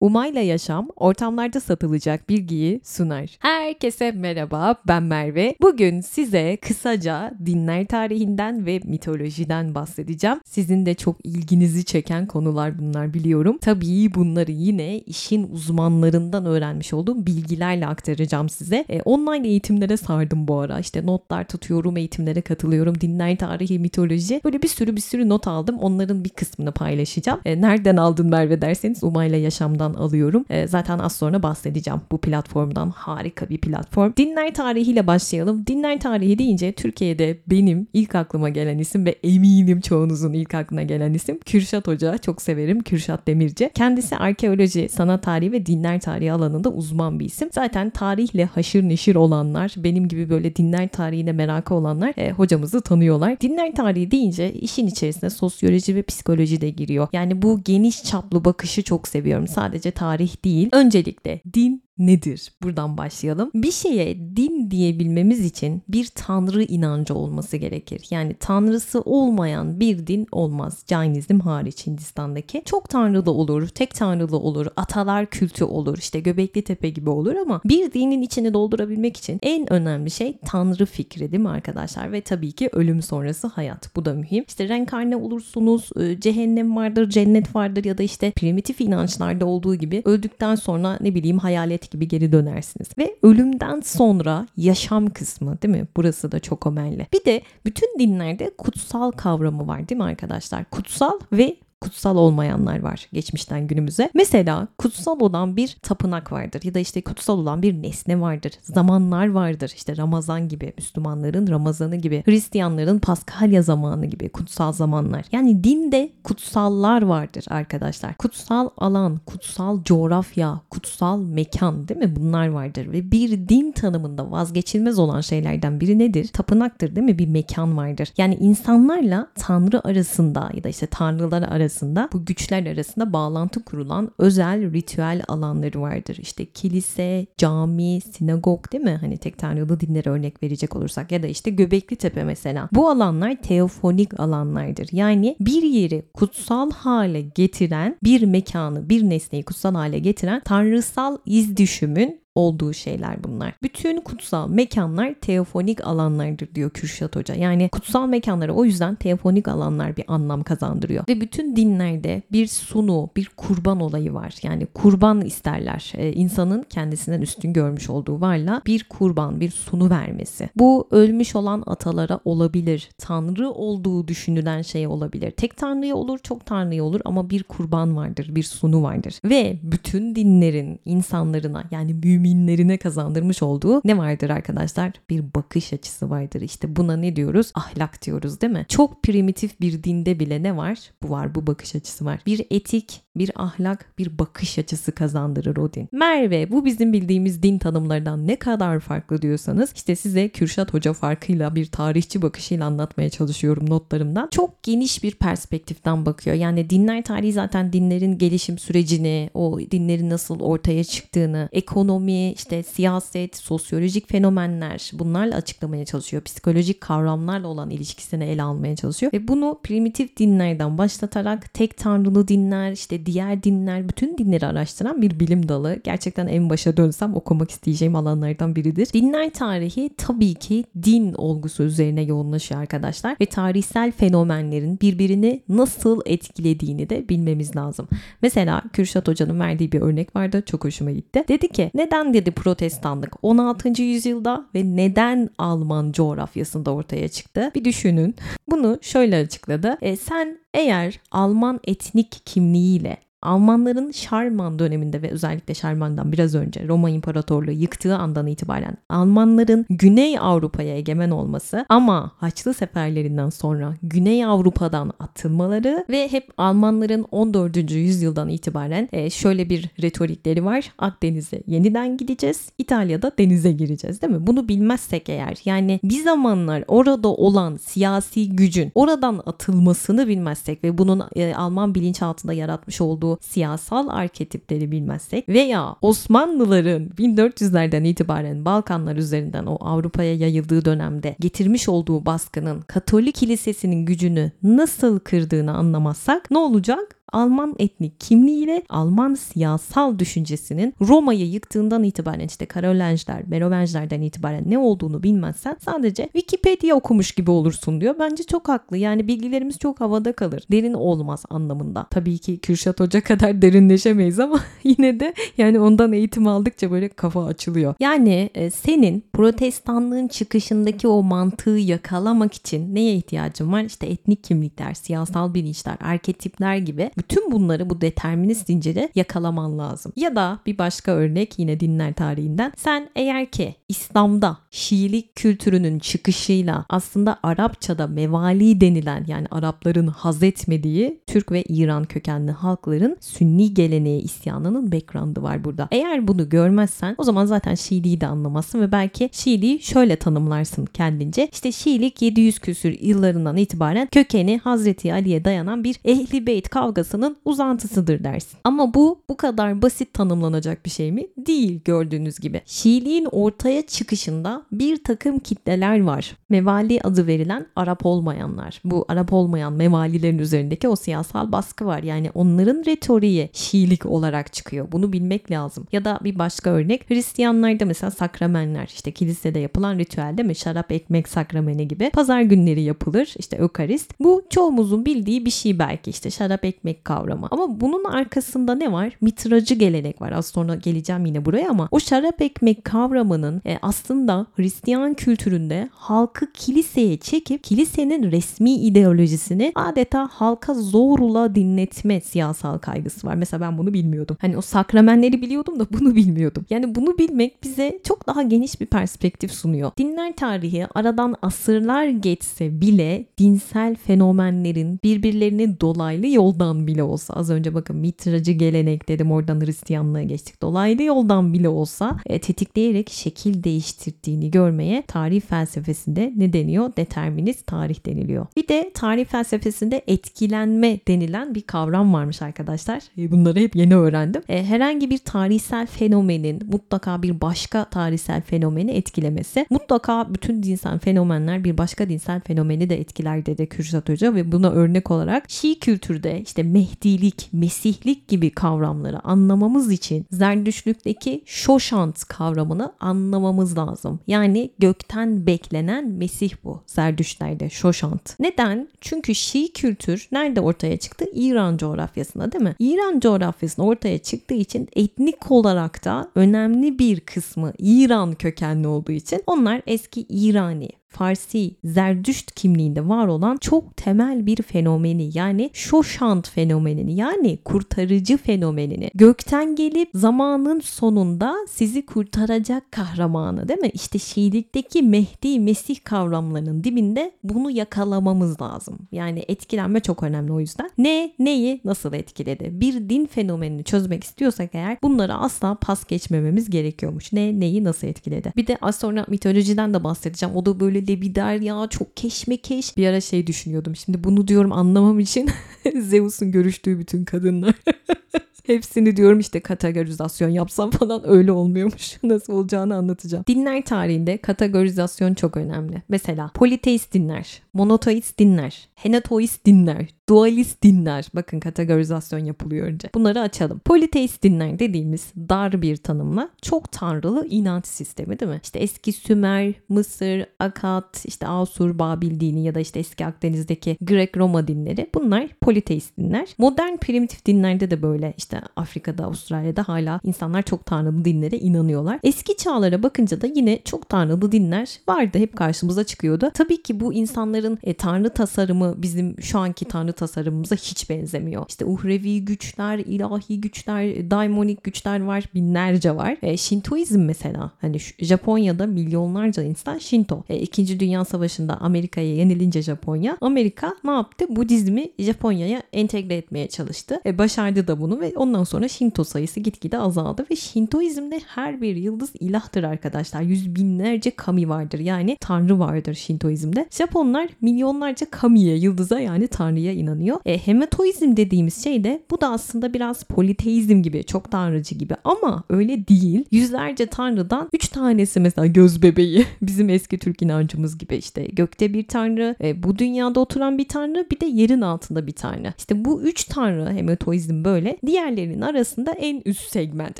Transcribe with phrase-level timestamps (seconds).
[0.00, 3.36] Umayla Yaşam ortamlarda satılacak bilgiyi sunar.
[3.38, 5.54] Herkese merhaba ben Merve.
[5.60, 10.40] Bugün size kısaca dinler tarihinden ve mitolojiden bahsedeceğim.
[10.44, 13.58] Sizin de çok ilginizi çeken konular bunlar biliyorum.
[13.60, 18.84] Tabii bunları yine işin uzmanlarından öğrenmiş olduğum bilgilerle aktaracağım size.
[18.88, 20.78] E, online eğitimlere sardım bu ara.
[20.78, 23.00] İşte notlar tutuyorum, eğitimlere katılıyorum.
[23.00, 24.40] Dinler tarihi, mitoloji.
[24.44, 25.78] Böyle bir sürü bir sürü not aldım.
[25.78, 27.40] Onların bir kısmını paylaşacağım.
[27.44, 30.44] E, nereden aldın Merve derseniz Umayla Yaşam'dan platformdan alıyorum.
[30.50, 32.90] E, zaten az sonra bahsedeceğim bu platformdan.
[32.90, 34.12] Harika bir platform.
[34.16, 35.66] Dinler tarihiyle başlayalım.
[35.66, 41.14] Dinler tarihi deyince Türkiye'de benim ilk aklıma gelen isim ve eminim çoğunuzun ilk aklına gelen
[41.14, 42.18] isim Kürşat Hoca.
[42.18, 43.70] Çok severim Kürşat Demirci.
[43.74, 47.48] Kendisi arkeoloji, sanat tarihi ve dinler tarihi alanında uzman bir isim.
[47.52, 53.40] Zaten tarihle haşır neşir olanlar, benim gibi böyle dinler tarihine merakı olanlar e, hocamızı tanıyorlar.
[53.40, 57.08] Dinler tarihi deyince işin içerisine sosyoloji ve psikoloji de giriyor.
[57.12, 59.48] Yani bu geniş çaplı bakışı çok seviyorum.
[59.48, 60.68] Sadece sadece tarih değil.
[60.72, 62.52] Öncelikle din nedir?
[62.62, 63.50] Buradan başlayalım.
[63.54, 68.06] Bir şeye din diyebilmemiz için bir tanrı inancı olması gerekir.
[68.10, 70.84] Yani tanrısı olmayan bir din olmaz.
[70.86, 72.62] Cainizm hariç Hindistan'daki.
[72.64, 77.60] Çok tanrılı olur, tek tanrılı olur, atalar kültü olur, işte Göbekli Tepe gibi olur ama
[77.64, 82.12] bir dinin içini doldurabilmek için en önemli şey tanrı fikri değil mi arkadaşlar?
[82.12, 83.96] Ve tabii ki ölüm sonrası hayat.
[83.96, 84.44] Bu da mühim.
[84.48, 90.02] İşte renkarne olursunuz, e, cehennem vardır, cennet vardır ya da işte primitif inançlarda olduğu gibi
[90.04, 92.88] öldükten sonra ne bileyim hayalet gibi geri dönersiniz.
[92.98, 95.86] Ve ölümden sonra yaşam kısmı değil mi?
[95.96, 97.06] Burası da çok önemli.
[97.12, 100.64] Bir de bütün dinlerde kutsal kavramı var değil mi arkadaşlar?
[100.64, 104.10] Kutsal ve kutsal olmayanlar var geçmişten günümüze.
[104.14, 108.52] Mesela kutsal olan bir tapınak vardır ya da işte kutsal olan bir nesne vardır.
[108.62, 109.72] Zamanlar vardır.
[109.76, 115.24] İşte Ramazan gibi Müslümanların Ramazanı gibi Hristiyanların Paskalya zamanı gibi kutsal zamanlar.
[115.32, 118.16] Yani dinde kutsallar vardır arkadaşlar.
[118.16, 122.16] Kutsal alan, kutsal coğrafya, kutsal mekan değil mi?
[122.16, 126.28] Bunlar vardır ve bir din tanımında vazgeçilmez olan şeylerden biri nedir?
[126.28, 127.18] Tapınaktır değil mi?
[127.18, 128.08] Bir mekan vardır.
[128.16, 134.10] Yani insanlarla Tanrı arasında ya da işte tanrılar arasında arasında bu güçler arasında bağlantı kurulan
[134.18, 136.16] özel ritüel alanları vardır.
[136.20, 138.98] İşte kilise, cami, sinagog değil mi?
[139.00, 142.68] Hani tek tanrılı dinlere örnek verecek olursak ya da işte Göbekli Tepe mesela.
[142.72, 144.88] Bu alanlar teofonik alanlardır.
[144.92, 151.56] Yani bir yeri kutsal hale getiren bir mekanı, bir nesneyi kutsal hale getiren tanrısal iz
[151.56, 153.54] düşümün olduğu şeyler bunlar.
[153.62, 157.34] Bütün kutsal mekanlar teofonik alanlardır diyor Kürşat Hoca.
[157.34, 161.04] Yani kutsal mekanlara o yüzden teofonik alanlar bir anlam kazandırıyor.
[161.08, 164.34] Ve bütün dinlerde bir sunu, bir kurban olayı var.
[164.42, 165.92] Yani kurban isterler.
[165.96, 170.48] Ee, insanın kendisinden üstün görmüş olduğu varla bir kurban, bir sunu vermesi.
[170.56, 172.88] Bu ölmüş olan atalara olabilir.
[172.98, 175.30] Tanrı olduğu düşünülen şey olabilir.
[175.30, 179.14] Tek tanrıya olur, çok tanrıya olur ama bir kurban vardır, bir sunu vardır.
[179.24, 184.92] Ve bütün dinlerin insanlarına yani mümin müminlerine kazandırmış olduğu ne vardır arkadaşlar?
[185.10, 186.40] Bir bakış açısı vardır.
[186.40, 187.52] İşte buna ne diyoruz?
[187.54, 188.66] Ahlak diyoruz değil mi?
[188.68, 190.78] Çok primitif bir dinde bile ne var?
[191.02, 192.20] Bu var, bu bakış açısı var.
[192.26, 195.88] Bir etik, bir ahlak, bir bakış açısı kazandırır o din.
[195.92, 201.54] Merve bu bizim bildiğimiz din tanımlarından ne kadar farklı diyorsanız işte size Kürşat Hoca farkıyla
[201.54, 204.28] bir tarihçi bakışıyla anlatmaya çalışıyorum notlarımdan.
[204.30, 206.36] Çok geniş bir perspektiften bakıyor.
[206.36, 213.36] Yani dinler tarihi zaten dinlerin gelişim sürecini, o dinlerin nasıl ortaya çıktığını, ekonomi, işte siyaset,
[213.36, 216.22] sosyolojik fenomenler bunlarla açıklamaya çalışıyor.
[216.22, 222.72] Psikolojik kavramlarla olan ilişkisini ele almaya çalışıyor ve bunu primitif dinlerden başlatarak tek tanrılı dinler,
[222.72, 225.80] işte diğer dinler, bütün dinleri araştıran bir bilim dalı.
[225.84, 228.88] Gerçekten en başa dönsem okumak isteyeceğim alanlardan biridir.
[228.92, 236.90] Dinler tarihi tabii ki din olgusu üzerine yoğunlaşıyor arkadaşlar ve tarihsel fenomenlerin birbirini nasıl etkilediğini
[236.90, 237.88] de bilmemiz lazım.
[238.22, 240.42] Mesela Kürşat Hoca'nın verdiği bir örnek vardı.
[240.46, 241.24] Çok hoşuma gitti.
[241.28, 243.82] Dedi ki neden dedi protestanlık 16.
[243.82, 247.50] yüzyılda ve neden Alman coğrafyasında ortaya çıktı?
[247.54, 248.14] Bir düşünün.
[248.50, 249.78] Bunu şöyle açıkladı.
[249.80, 256.90] E, sen eğer Alman etnik kimliğiyle Almanların Şarman döneminde ve özellikle Şarman'dan biraz önce Roma
[256.90, 264.92] İmparatorluğu yıktığı andan itibaren Almanların Güney Avrupa'ya egemen olması ama Haçlı seferlerinden sonra Güney Avrupa'dan
[264.98, 267.70] atılmaları ve hep Almanların 14.
[267.70, 270.72] yüzyıldan itibaren e, şöyle bir retorikleri var.
[270.78, 272.48] Akdeniz'e yeniden gideceğiz.
[272.58, 274.26] İtalya'da denize gireceğiz değil mi?
[274.26, 281.02] Bunu bilmezsek eğer yani bir zamanlar orada olan siyasi gücün oradan atılmasını bilmezsek ve bunun
[281.16, 289.46] e, Alman bilinçaltında yaratmış olduğu olduğu siyasal arketipleri bilmezsek veya Osmanlıların 1400'lerden itibaren Balkanlar üzerinden
[289.46, 296.97] o Avrupa'ya yayıldığı dönemde getirmiş olduğu baskının Katolik kilisesinin gücünü nasıl kırdığını anlamazsak ne olacak?
[297.12, 305.02] Alman etnik kimliğiyle Alman siyasal düşüncesinin Roma'yı yıktığından itibaren işte Karolinjler, Merovinger'den itibaren ne olduğunu
[305.02, 307.94] bilmezsen sadece Wikipedia okumuş gibi olursun diyor.
[307.98, 308.76] Bence çok haklı.
[308.76, 310.42] Yani bilgilerimiz çok havada kalır.
[310.52, 311.86] Derin olmaz anlamında.
[311.90, 317.24] Tabii ki Kürşat Hoca kadar derinleşemeyiz ama yine de yani ondan eğitim aldıkça böyle kafa
[317.24, 317.74] açılıyor.
[317.80, 323.62] Yani e, senin protestanlığın çıkışındaki o mantığı yakalamak için neye ihtiyacın var?
[323.62, 329.92] İşte etnik kimlikler, siyasal bilinçler, arketipler gibi bütün bunları bu determinist zinciri yakalaman lazım.
[329.96, 332.52] Ya da bir başka örnek yine dinler tarihinden.
[332.56, 341.00] Sen eğer ki İslam'da Şiilik kültürünün çıkışıyla aslında Arapçada mevali denilen yani Arapların haz etmediği
[341.06, 345.68] Türk ve İran kökenli halkların Sünni geleneğe isyanının background'ı var burada.
[345.70, 351.28] Eğer bunu görmezsen o zaman zaten Şiiliği de anlamazsın ve belki Şiiliği şöyle tanımlarsın kendince.
[351.32, 356.48] İşte Şiilik 700 küsür yıllarından itibaren kökeni Hazreti Ali'ye dayanan bir ehli beyt
[356.88, 358.38] kavgasının uzantısıdır dersin.
[358.44, 361.06] Ama bu bu kadar basit tanımlanacak bir şey mi?
[361.16, 362.42] Değil gördüğünüz gibi.
[362.46, 366.16] Şiiliğin ortaya çıkışında bir takım kitleler var.
[366.28, 368.60] Mevali adı verilen Arap olmayanlar.
[368.64, 371.82] Bu Arap olmayan mevalilerin üzerindeki o siyasal baskı var.
[371.82, 374.72] Yani onların retoriği Şiilik olarak çıkıyor.
[374.72, 375.66] Bunu bilmek lazım.
[375.72, 380.34] Ya da bir başka örnek Hristiyanlarda mesela sakramenler işte kilisede yapılan ritüel değil mi?
[380.34, 381.90] Şarap ekmek sakrameni gibi.
[381.90, 383.14] Pazar günleri yapılır.
[383.18, 383.94] İşte Ökarist.
[384.00, 387.28] Bu çoğumuzun bildiği bir şey belki işte şarap ekmek kavramı.
[387.30, 388.92] Ama bunun arkasında ne var?
[389.00, 390.12] Mitracı gelenek var.
[390.12, 396.32] Az sonra geleceğim yine buraya ama o şarap ekmek kavramının e, aslında Hristiyan kültüründe halkı
[396.32, 403.14] kiliseye çekip kilisenin resmi ideolojisini adeta halka zorla dinletme siyasal kaygısı var.
[403.14, 404.16] Mesela ben bunu bilmiyordum.
[404.20, 406.46] Hani o sakramenleri biliyordum da bunu bilmiyordum.
[406.50, 409.70] Yani bunu bilmek bize çok daha geniş bir perspektif sunuyor.
[409.78, 417.54] Dinler tarihi aradan asırlar geçse bile dinsel fenomenlerin birbirlerini dolaylı yoldan bile olsa az önce
[417.54, 420.42] bakın mitracı gelenek dedim oradan Hristiyanlığa geçtik.
[420.42, 426.72] Dolaylı yoldan bile olsa e, tetikleyerek şekil değiştirdiğini görmeye tarih felsefesinde ne deniyor?
[426.76, 428.26] Determinist tarih deniliyor.
[428.36, 432.82] Bir de tarih felsefesinde etkilenme denilen bir kavram varmış arkadaşlar.
[432.98, 434.22] E, bunları hep yeni öğrendim.
[434.28, 439.46] E, herhangi bir tarihsel fenomenin mutlaka bir başka tarihsel fenomeni etkilemesi.
[439.50, 444.50] Mutlaka bütün dinsel fenomenler bir başka dinsel fenomeni de etkiler dedi Kürşat Hoca ve buna
[444.50, 453.58] örnek olarak Şii kültürde işte Mehdilik, Mesihlik gibi kavramları anlamamız için Zerdüştlükteki Şoşant kavramını anlamamız
[453.58, 454.00] lazım.
[454.06, 456.62] Yani gökten beklenen Mesih bu.
[456.66, 458.20] Zerdüştlerde Şoşant.
[458.20, 458.68] Neden?
[458.80, 461.04] Çünkü Şii kültür nerede ortaya çıktı?
[461.14, 462.54] İran coğrafyasında değil mi?
[462.58, 469.22] İran coğrafyasında ortaya çıktığı için etnik olarak da önemli bir kısmı İran kökenli olduğu için
[469.26, 476.94] onlar eski İrani Farsi, Zerdüşt kimliğinde var olan çok temel bir fenomeni yani Şoşant fenomenini
[476.94, 483.70] yani kurtarıcı fenomenini gökten gelip zamanın sonunda sizi kurtaracak kahramanı değil mi?
[483.74, 488.78] İşte Şiilikteki Mehdi Mesih kavramlarının dibinde bunu yakalamamız lazım.
[488.92, 490.70] Yani etkilenme çok önemli o yüzden.
[490.78, 492.50] Ne, neyi nasıl etkiledi?
[492.52, 497.12] Bir din fenomenini çözmek istiyorsak eğer bunları asla pas geçmememiz gerekiyormuş.
[497.12, 498.32] Ne, neyi nasıl etkiledi?
[498.36, 500.36] Bir de az sonra mitolojiden de bahsedeceğim.
[500.36, 502.76] O da böyle böyle lebider ya çok keşmekeş.
[502.76, 503.76] Bir ara şey düşünüyordum.
[503.76, 505.30] Şimdi bunu diyorum anlamam için
[505.80, 507.54] Zeus'un görüştüğü bütün kadınlar.
[508.46, 511.98] Hepsini diyorum işte kategorizasyon yapsam falan öyle olmuyormuş.
[512.02, 513.24] Nasıl olacağını anlatacağım.
[513.26, 515.82] Dinler tarihinde kategorizasyon çok önemli.
[515.88, 521.08] Mesela politeist dinler, monoteist dinler, henatoist dinler, dualist dinler.
[521.14, 522.88] Bakın kategorizasyon yapılıyor önce.
[522.94, 523.58] Bunları açalım.
[523.58, 528.40] Politeist dinler dediğimiz dar bir tanımla çok tanrılı inanç sistemi değil mi?
[528.42, 534.48] İşte eski Sümer, Mısır, Akat, işte Asur, Babil dini ya da işte eski Akdeniz'deki Grek-Roma
[534.48, 536.28] dinleri bunlar politeist dinler.
[536.38, 541.98] Modern primitif dinlerde de böyle işte Afrika'da, Avustralya'da hala insanlar çok tanrılı dinlere inanıyorlar.
[542.02, 545.18] Eski çağlara bakınca da yine çok tanrılı dinler vardı.
[545.18, 546.30] Hep karşımıza çıkıyordu.
[546.34, 551.44] Tabii ki bu insanların e, tanrı tasarımı bizim şu anki tanrı tasarımımıza hiç benzemiyor.
[551.48, 556.16] İşte uhrevi güçler, ilahi güçler, daimonik güçler var, binlerce var.
[556.22, 560.24] E, Şintoizm mesela hani Japonya'da milyonlarca insan Shinto.
[560.28, 564.24] E, İkinci Dünya Savaşı'nda Amerika'ya yenilince Japonya, Amerika ne yaptı?
[564.36, 567.00] Budizmi Japonya'ya entegre etmeye çalıştı.
[567.06, 571.76] E, başardı da bunu ve ondan sonra Shinto sayısı gitgide azaldı ve Shintoizmde her bir
[571.76, 573.22] yıldız ilahtır arkadaşlar.
[573.22, 576.68] Yüz binlerce kami vardır yani tanrı vardır Shintoizmde.
[576.70, 580.18] Japonlar milyonlarca kamiye, yıldıza yani tanrıya inanıyor inanıyor.
[580.26, 585.44] E, hematoizm dediğimiz şey de bu da aslında biraz politeizm gibi, çok tanrıcı gibi ama
[585.50, 586.24] öyle değil.
[586.30, 589.26] Yüzlerce tanrıdan üç tanesi mesela göz bebeği.
[589.42, 594.06] Bizim eski Türk inancımız gibi işte gökte bir tanrı, e, bu dünyada oturan bir tanrı,
[594.10, 595.54] bir de yerin altında bir tanrı.
[595.58, 597.78] İşte bu üç tanrı hematoizm böyle.
[597.86, 599.98] Diğerlerinin arasında en üst segment,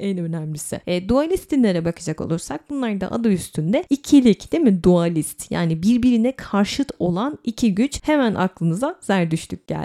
[0.00, 0.80] en önemlisi.
[0.86, 4.82] E, dualist dinlere bakacak olursak bunlar da adı üstünde ikilik değil mi?
[4.82, 9.75] Dualist yani birbirine karşıt olan iki güç hemen aklınıza Zerdüştlük geldi.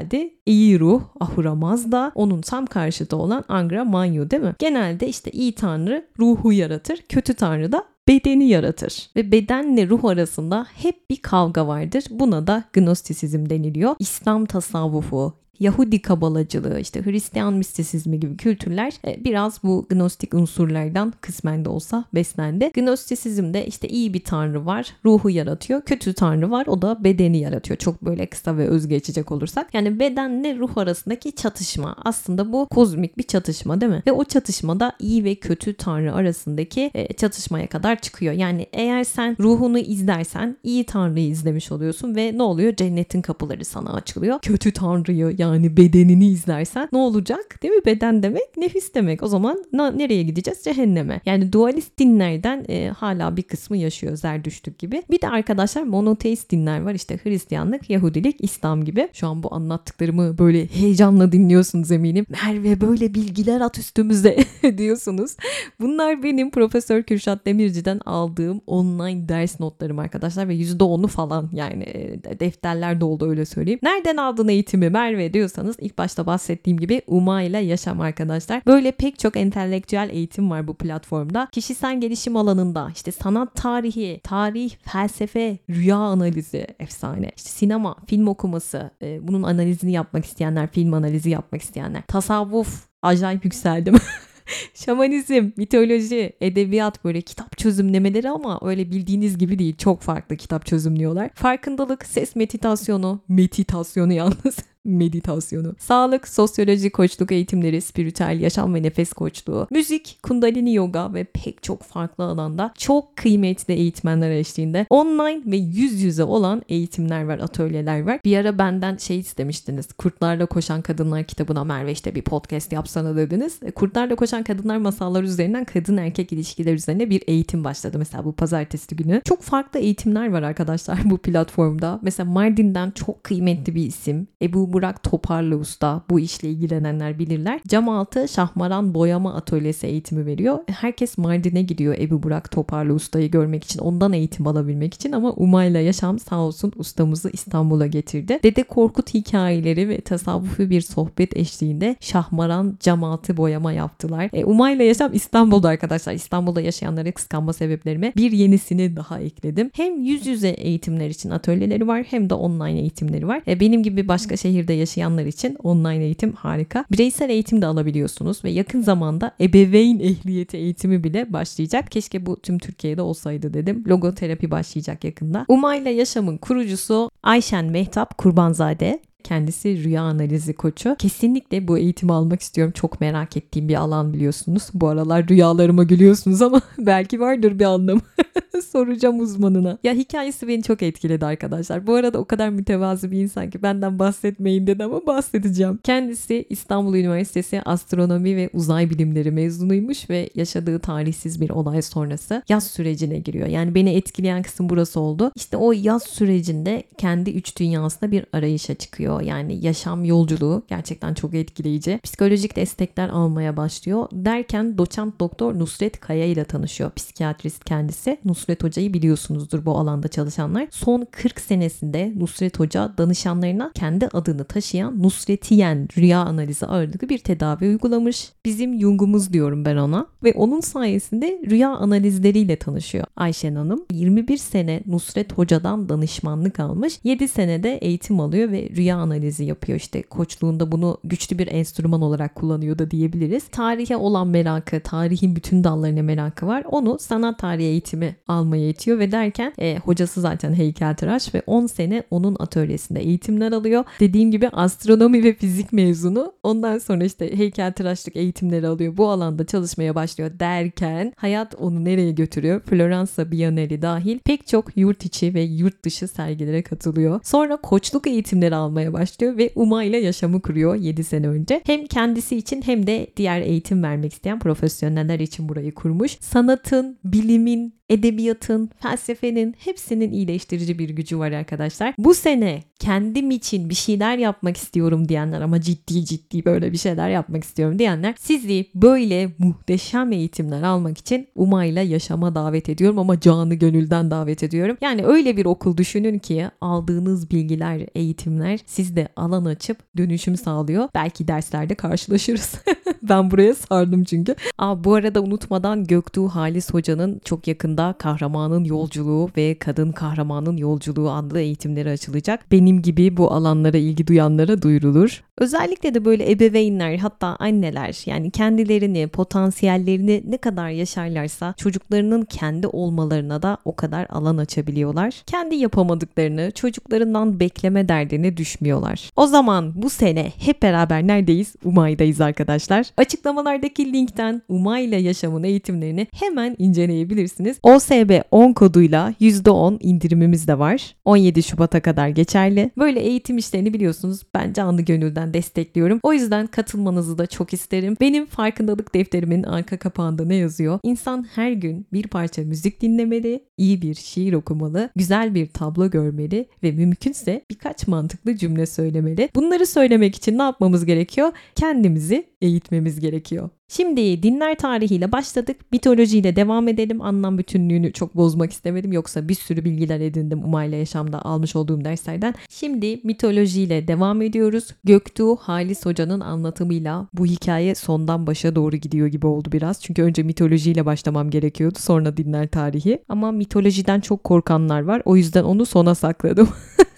[0.45, 4.55] İyi ruh Ahura Mazda onun tam karşıtı olan Angra Manyu değil mi?
[4.59, 9.09] Genelde işte iyi tanrı ruhu yaratır, kötü tanrı da bedeni yaratır.
[9.15, 12.03] Ve bedenle ruh arasında hep bir kavga vardır.
[12.09, 13.95] Buna da gnostisizm deniliyor.
[13.99, 21.65] İslam tasavvufu, Yahudi kabalacılığı, işte Hristiyan mistisizmi gibi kültürler e, biraz bu gnostik unsurlardan kısmen
[21.65, 22.71] de olsa beslendi.
[22.73, 25.81] Gnostisizmde işte iyi bir tanrı var, ruhu yaratıyor.
[25.81, 27.77] Kötü tanrı var, o da bedeni yaratıyor.
[27.77, 29.73] Çok böyle kısa ve öz geçecek olursak.
[29.73, 31.95] Yani bedenle ruh arasındaki çatışma.
[32.05, 34.03] Aslında bu kozmik bir çatışma değil mi?
[34.07, 38.33] Ve o çatışmada iyi ve kötü tanrı arasındaki e, çatışmaya kadar çıkıyor.
[38.33, 42.75] Yani eğer sen ruhunu izlersen iyi tanrıyı izlemiş oluyorsun ve ne oluyor?
[42.75, 44.39] Cennetin kapıları sana açılıyor.
[44.39, 47.59] Kötü tanrıyı yani yani bedenini izlersen ne olacak?
[47.63, 47.85] Değil mi?
[47.85, 49.23] Beden demek nefis demek.
[49.23, 50.63] O zaman na, nereye gideceğiz?
[50.63, 51.21] Cehenneme.
[51.25, 55.03] Yani dualist dinlerden e, hala bir kısmı yaşıyor Zerdüştlük gibi.
[55.09, 56.93] Bir de arkadaşlar monoteist dinler var.
[56.93, 59.09] İşte Hristiyanlık, Yahudilik, İslam gibi.
[59.13, 62.25] Şu an bu anlattıklarımı böyle heyecanla dinliyorsunuz eminim.
[62.29, 64.37] Merve böyle bilgiler at üstümüze
[64.77, 65.35] diyorsunuz.
[65.79, 72.39] Bunlar benim Profesör Kürşat Demirci'den aldığım online ders notlarım arkadaşlar ve %10'u falan yani e,
[72.39, 73.79] defterler doldu öyle söyleyeyim.
[73.83, 78.61] Nereden aldın eğitimi Merve diyorsanız ilk başta bahsettiğim gibi UMA ile yaşam arkadaşlar.
[78.67, 81.47] Böyle pek çok entelektüel eğitim var bu platformda.
[81.51, 87.31] Kişisel gelişim alanında işte sanat tarihi, tarih, felsefe, rüya analizi efsane.
[87.37, 92.01] İşte sinema, film okuması, e, bunun analizini yapmak isteyenler, film analizi yapmak isteyenler.
[92.07, 93.95] Tasavvuf, acayip yükseldim.
[94.73, 99.77] Şamanizm, mitoloji, edebiyat böyle kitap çözümlemeleri ama öyle bildiğiniz gibi değil.
[99.77, 101.29] Çok farklı kitap çözümlüyorlar.
[101.33, 109.67] Farkındalık, ses meditasyonu, meditasyonu yalnız meditasyonu, sağlık, sosyoloji, koçluk eğitimleri, spiritüel yaşam ve nefes koçluğu,
[109.71, 116.01] müzik, kundalini yoga ve pek çok farklı alanda çok kıymetli eğitmenler eşliğinde online ve yüz
[116.01, 118.19] yüze olan eğitimler var, atölyeler var.
[118.25, 119.93] Bir ara benden şey istemiştiniz.
[119.93, 123.59] Kurtlarla Koşan Kadınlar kitabına Merve işte bir podcast yapsana dediniz.
[123.63, 127.97] E, Kurtlarla Koşan Kadınlar masalları üzerinden kadın erkek ilişkiler üzerine bir eğitim başladı.
[127.97, 129.21] Mesela bu pazartesi günü.
[129.25, 131.99] Çok farklı eğitimler var arkadaşlar bu platformda.
[132.01, 134.27] Mesela Mardin'den çok kıymetli bir isim.
[134.41, 137.59] Ebu Burak Toparlı Usta bu işle ilgilenenler bilirler.
[137.67, 140.59] Cam altı şahmaran boyama atölyesi eğitimi veriyor.
[140.67, 145.79] Herkes Mardin'e gidiyor Ebu Burak Toparlı Usta'yı görmek için, ondan eğitim alabilmek için ama Umay'la
[145.79, 148.39] Yaşam sağ olsun ustamızı İstanbul'a getirdi.
[148.43, 154.29] Dede Korkut hikayeleri ve tasavvufi bir sohbet eşliğinde şahmaran cam altı boyama yaptılar.
[154.33, 156.13] E, Umay'la Yaşam İstanbul'da arkadaşlar.
[156.13, 159.71] İstanbul'da yaşayanları kıskanma sebeplerime bir yenisini daha ekledim.
[159.73, 163.41] Hem yüz yüze eğitimler için atölyeleri var hem de online eğitimleri var.
[163.47, 166.85] E, benim gibi başka şehir şehirde yaşayanlar için online eğitim harika.
[166.91, 171.91] Bireysel eğitim de alabiliyorsunuz ve yakın zamanda ebeveyn ehliyeti eğitimi bile başlayacak.
[171.91, 173.83] Keşke bu tüm Türkiye'de olsaydı dedim.
[173.87, 175.45] Logoterapi başlayacak yakında.
[175.47, 178.99] Umayla Yaşam'ın kurucusu Ayşen Mehtap Kurbanzade.
[179.23, 180.95] Kendisi rüya analizi koçu.
[180.99, 182.73] Kesinlikle bu eğitimi almak istiyorum.
[182.75, 184.63] Çok merak ettiğim bir alan biliyorsunuz.
[184.73, 188.01] Bu aralar rüyalarıma gülüyorsunuz ama belki vardır bir anlamı.
[188.71, 189.77] Soracağım uzmanına.
[189.83, 191.87] Ya hikayesi beni çok etkiledi arkadaşlar.
[191.87, 195.79] Bu arada o kadar mütevazı bir insan ki benden bahsetmeyin dedi ama bahsedeceğim.
[195.83, 202.67] Kendisi İstanbul Üniversitesi Astronomi ve Uzay Bilimleri mezunuymuş ve yaşadığı tarihsiz bir olay sonrası yaz
[202.67, 203.47] sürecine giriyor.
[203.47, 205.31] Yani beni etkileyen kısım burası oldu.
[205.35, 209.10] İşte o yaz sürecinde kendi üç dünyasında bir arayışa çıkıyor.
[209.19, 211.99] Yani yaşam yolculuğu gerçekten çok etkileyici.
[212.03, 214.07] Psikolojik destekler almaya başlıyor.
[214.11, 216.91] Derken doçent doktor Nusret Kaya ile tanışıyor.
[216.91, 218.17] Psikiyatrist kendisi.
[218.25, 220.67] Nusret Hoca'yı biliyorsunuzdur bu alanda çalışanlar.
[220.71, 227.67] Son 40 senesinde Nusret Hoca danışanlarına kendi adını taşıyan Nusretiyen rüya analizi ağırlıklı bir tedavi
[227.67, 228.31] uygulamış.
[228.45, 230.07] Bizim Jung'umuz diyorum ben ona.
[230.23, 233.85] Ve onun sayesinde rüya analizleriyle tanışıyor Ayşen Hanım.
[233.91, 236.99] 21 sene Nusret Hoca'dan danışmanlık almış.
[237.03, 239.77] 7 senede eğitim alıyor ve rüya analizi yapıyor.
[239.79, 243.47] İşte koçluğunda bunu güçlü bir enstrüman olarak kullanıyor da diyebiliriz.
[243.47, 246.63] Tarihe olan merakı, tarihin bütün dallarına merakı var.
[246.71, 248.15] Onu sanat tarihi eğitimi
[248.51, 253.83] kazanmaya itiyor ve derken e, hocası zaten heykeltıraş ve 10 sene onun atölyesinde eğitimler alıyor.
[253.99, 256.33] Dediğim gibi astronomi ve fizik mezunu.
[256.43, 258.97] Ondan sonra işte heykeltıraşlık eğitimleri alıyor.
[258.97, 262.61] Bu alanda çalışmaya başlıyor derken hayat onu nereye götürüyor?
[262.61, 267.19] Floransa Bienali dahil pek çok yurt içi ve yurt dışı sergilere katılıyor.
[267.23, 271.61] Sonra koçluk eğitimleri almaya başlıyor ve Uma ile yaşamı kuruyor 7 sene önce.
[271.65, 276.17] Hem kendisi için hem de diğer eğitim vermek isteyen profesyoneller için burayı kurmuş.
[276.19, 281.93] Sanatın, bilimin, edebiyatın, felsefenin hepsinin iyileştirici bir gücü var arkadaşlar.
[281.97, 287.09] Bu sene kendim için bir şeyler yapmak istiyorum diyenler ama ciddi ciddi böyle bir şeyler
[287.09, 293.55] yapmak istiyorum diyenler sizi böyle muhteşem eğitimler almak için Umay'la yaşama davet ediyorum ama canı
[293.55, 294.77] gönülden davet ediyorum.
[294.81, 300.89] Yani öyle bir okul düşünün ki aldığınız bilgiler, eğitimler sizde alan açıp dönüşüm sağlıyor.
[300.95, 302.55] Belki derslerde karşılaşırız.
[303.03, 304.35] ben buraya sardım çünkü.
[304.57, 311.11] Aa, bu arada unutmadan Göktuğ Halis Hoca'nın çok yakında Kahramanın Yolculuğu ve Kadın Kahramanın Yolculuğu
[311.11, 312.51] adlı eğitimleri açılacak.
[312.51, 315.23] Benim gibi bu alanlara ilgi duyanlara duyurulur.
[315.37, 323.41] Özellikle de böyle ebeveynler hatta anneler yani kendilerini, potansiyellerini ne kadar yaşarlarsa çocuklarının kendi olmalarına
[323.41, 325.23] da o kadar alan açabiliyorlar.
[325.25, 329.09] Kendi yapamadıklarını çocuklarından bekleme derdine düşmüyorlar.
[329.15, 331.55] O zaman bu sene hep beraber neredeyiz?
[331.65, 332.87] Umay'dayız arkadaşlar.
[332.97, 337.59] Açıklamalardaki linkten Umay ile yaşamın eğitimlerini hemen inceleyebilirsiniz.
[337.63, 340.95] OSB 10 koduyla %10 indirimimiz de var.
[341.05, 342.71] 17 Şubat'a kadar geçerli.
[342.77, 345.99] Böyle eğitim işlerini biliyorsunuz ben canlı gönülden destekliyorum.
[346.03, 347.97] O yüzden katılmanızı da çok isterim.
[348.01, 350.79] Benim farkındalık defterimin arka kapağında ne yazıyor?
[350.83, 356.47] İnsan her gün bir parça müzik dinlemeli, iyi bir şiir okumalı, güzel bir tablo görmeli
[356.63, 359.29] ve mümkünse birkaç mantıklı cümle söylemeli.
[359.35, 361.31] Bunları söylemek için ne yapmamız gerekiyor?
[361.55, 363.49] Kendimizi eğitmemiz gerekiyor.
[363.67, 365.57] Şimdi dinler tarihiyle başladık.
[365.71, 367.01] Mitolojiyle devam edelim.
[367.01, 368.93] Anlam bütünlüğünü çok bozmak istemedim.
[368.93, 372.33] Yoksa bir sürü bilgiler edindim Umayla Yaşam'da almış olduğum derslerden.
[372.49, 374.67] Şimdi mitolojiyle devam ediyoruz.
[374.83, 379.81] Göktuğ Halis Hoca'nın anlatımıyla bu hikaye sondan başa doğru gidiyor gibi oldu biraz.
[379.81, 381.79] Çünkü önce mitolojiyle başlamam gerekiyordu.
[381.79, 383.03] Sonra dinler tarihi.
[383.09, 385.01] Ama mitolojiden çok korkanlar var.
[385.05, 386.49] O yüzden onu sona sakladım.